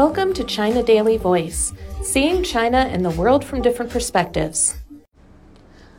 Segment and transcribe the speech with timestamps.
[0.00, 4.78] Welcome to China Daily Voice, seeing China and the world from different perspectives.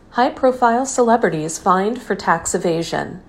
[0.09, 3.21] High profile celebrities fined for tax evasion.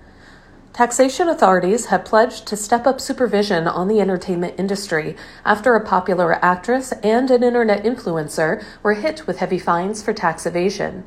[0.73, 5.15] Taxation authorities have pledged to step up supervision on the entertainment industry
[5.45, 10.47] after a popular actress and an internet influencer were hit with heavy fines for tax
[10.47, 11.05] evasion.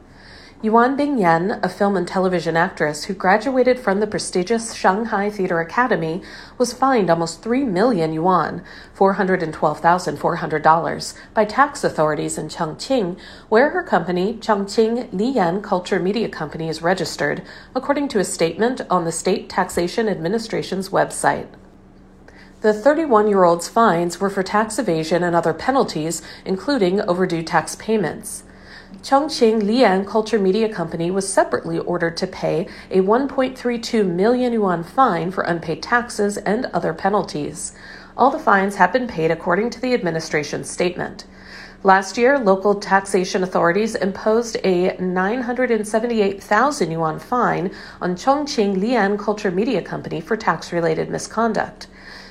[0.62, 6.22] Yuan Bingyan, a film and television actress who graduated from the prestigious Shanghai Theater Academy,
[6.56, 8.64] was fined almost 3 million yuan,
[8.96, 13.18] $412,400, by tax authorities in Chongqing,
[13.50, 17.42] where her company, Chongqing Liyan Culture Media Company, is registered,
[17.74, 21.48] according to a statement on the State Taxation Administration's website.
[22.62, 27.76] The 31 year old's fines were for tax evasion and other penalties, including overdue tax
[27.76, 28.44] payments.
[29.02, 35.30] Chongqing Liyan Culture Media Company was separately ordered to pay a 1.32 million yuan fine
[35.30, 37.72] for unpaid taxes and other penalties.
[38.16, 41.24] All the fines have been paid according to the administration's statement.
[41.82, 49.82] Last year, local taxation authorities imposed a 978,000 yuan fine on Chongqing Liyan Culture Media
[49.82, 51.86] Company for tax related misconduct.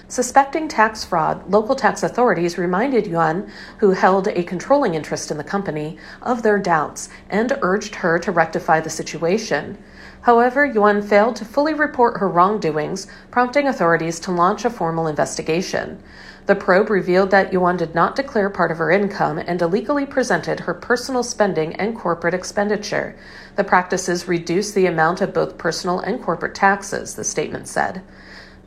[0.07, 5.43] Suspecting tax fraud, local tax authorities reminded Yuan, who held a controlling interest in the
[5.43, 9.79] company, of their doubts and urged her to rectify the situation.
[10.21, 16.01] However, Yuan failed to fully report her wrongdoings, prompting authorities to launch a formal investigation.
[16.45, 20.61] The probe revealed that Yuan did not declare part of her income and illegally presented
[20.61, 23.15] her personal spending and corporate expenditure.
[23.55, 28.03] The practices reduce the amount of both personal and corporate taxes, the statement said.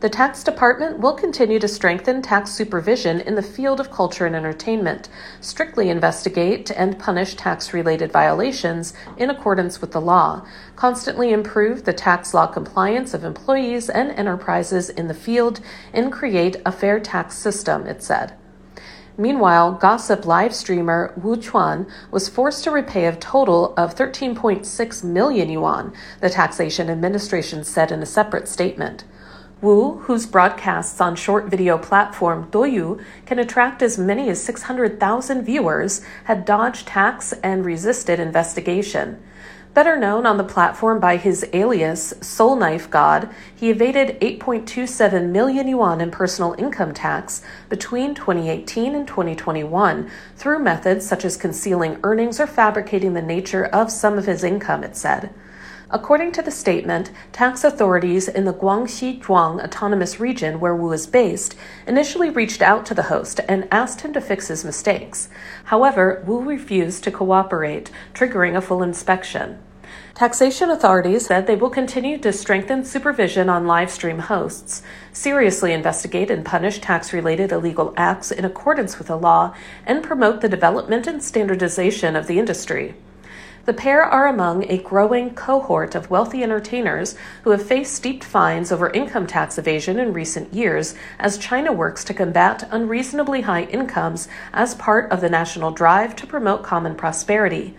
[0.01, 4.37] The tax department will continue to strengthen tax supervision in the field of culture and
[4.37, 5.09] entertainment,
[5.41, 11.93] strictly investigate and punish tax related violations in accordance with the law, constantly improve the
[11.93, 15.59] tax law compliance of employees and enterprises in the field,
[15.93, 18.35] and create a fair tax system, it said.
[19.17, 25.51] Meanwhile, gossip live streamer Wu Chuan was forced to repay a total of 13.6 million
[25.51, 29.03] yuan, the taxation administration said in a separate statement.
[29.61, 36.01] Wu, whose broadcasts on short video platform Douyin can attract as many as 600,000 viewers,
[36.25, 39.21] had dodged tax and resisted investigation.
[39.75, 45.67] Better known on the platform by his alias, Soul Knife God, he evaded 8.27 million
[45.67, 52.39] yuan in personal income tax between 2018 and 2021 through methods such as concealing earnings
[52.39, 55.35] or fabricating the nature of some of his income, it said.
[55.91, 61.07] According to the statement, tax authorities in the Guangxi Zhuang Autonomous Region, where Wu is
[61.07, 61.57] based,
[61.87, 65.31] initially reached out to the host and asked him to fix his mistakes.
[65.65, 69.61] However, Wu refused to cooperate, triggering a full inspection.
[70.13, 76.31] Taxation authorities said they will continue to strengthen supervision on live stream hosts, seriously investigate
[76.31, 79.55] and punish tax related illegal acts in accordance with the law,
[79.87, 82.95] and promote the development and standardization of the industry.
[83.69, 88.73] The pair are among a growing cohort of wealthy entertainers who have faced steep fines
[88.73, 94.27] over income tax evasion in recent years as China works to combat unreasonably high incomes
[94.55, 97.77] as part of the national drive to promote common prosperity.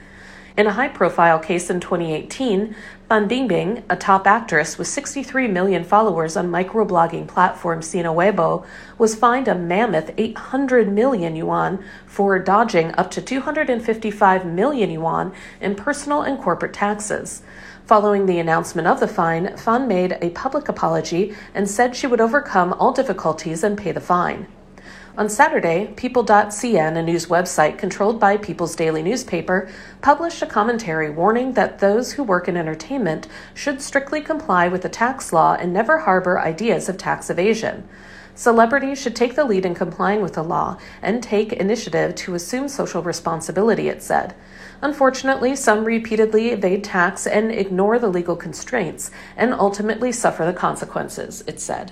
[0.59, 2.75] In a high profile case in 2018,
[3.08, 8.66] Fan Bingbing, a top actress with 63 million followers on microblogging platform Sina Weibo,
[8.97, 15.31] was fined a mammoth 800 million yuan for dodging up to 255 million yuan
[15.62, 17.41] in personal and corporate taxes.
[17.86, 22.20] Following the announcement of the fine, Fan made a public apology and said she would
[22.20, 24.46] overcome all difficulties and pay the fine.
[25.18, 29.68] On Saturday, People.cn, a news website controlled by People's Daily newspaper,
[30.02, 34.90] published a commentary warning that those who work in entertainment should strictly comply with the
[34.90, 37.88] tax law and never harbor ideas of tax evasion.
[38.36, 42.70] Celebrities should take the lead in complying with the law and take initiative to assume
[42.70, 44.36] social responsibility, it said.
[44.81, 51.44] Unfortunately, some repeatedly evade tax and ignore the legal constraints and ultimately suffer the consequences,
[51.47, 51.91] it said.